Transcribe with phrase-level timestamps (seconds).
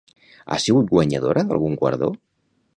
[0.53, 2.13] Ha sigut guanyadora d'algun guardó?